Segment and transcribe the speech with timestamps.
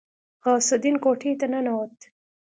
[0.43, 1.97] غوث الدين کوټې ته ننوت.